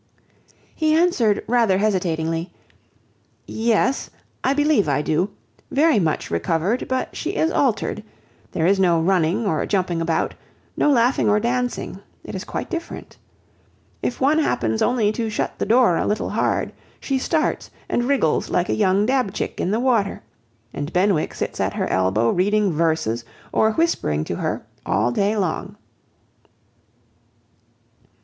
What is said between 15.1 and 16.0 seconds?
to shut the door